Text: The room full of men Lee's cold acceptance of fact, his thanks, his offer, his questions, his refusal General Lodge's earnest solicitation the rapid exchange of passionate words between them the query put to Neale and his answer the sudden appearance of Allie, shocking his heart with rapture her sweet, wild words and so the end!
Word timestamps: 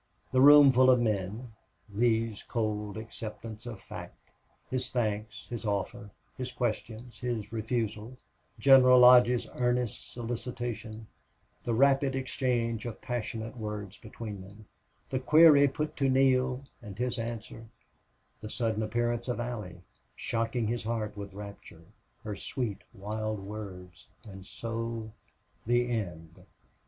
The 0.31 0.41
room 0.41 0.71
full 0.71 0.89
of 0.89 0.99
men 0.99 1.53
Lee's 1.93 2.41
cold 2.41 2.97
acceptance 2.97 3.67
of 3.67 3.79
fact, 3.79 4.31
his 4.67 4.89
thanks, 4.89 5.45
his 5.47 5.63
offer, 5.63 6.09
his 6.35 6.51
questions, 6.51 7.19
his 7.19 7.53
refusal 7.53 8.17
General 8.57 8.97
Lodge's 8.97 9.45
earnest 9.53 10.11
solicitation 10.11 11.05
the 11.63 11.75
rapid 11.75 12.15
exchange 12.15 12.87
of 12.87 12.99
passionate 12.99 13.55
words 13.55 13.95
between 13.99 14.41
them 14.41 14.65
the 15.11 15.19
query 15.19 15.67
put 15.67 15.95
to 15.97 16.09
Neale 16.09 16.63
and 16.81 16.97
his 16.97 17.19
answer 17.19 17.67
the 18.39 18.49
sudden 18.49 18.81
appearance 18.81 19.27
of 19.27 19.39
Allie, 19.39 19.81
shocking 20.15 20.65
his 20.65 20.81
heart 20.83 21.15
with 21.15 21.35
rapture 21.35 21.85
her 22.23 22.35
sweet, 22.35 22.81
wild 22.91 23.39
words 23.39 24.07
and 24.23 24.47
so 24.47 25.11
the 25.67 25.91
end! 25.91 26.43